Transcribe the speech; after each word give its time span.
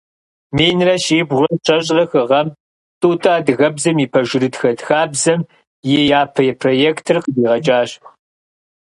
Минрэ 0.55 0.95
щибгъурэ 1.03 1.53
щэщӏрэ 1.65 2.03
хы 2.11 2.21
гъэм 2.29 2.47
Тӏутӏэ 2.99 3.31
адыгэбзэм 3.37 3.97
и 4.05 4.07
пэжырытхэ 4.13 4.69
хабзэм 4.87 5.39
и 5.97 5.99
япэ 6.21 6.43
проектыр 6.61 7.17
къыдигъэкӏащ. 7.23 7.89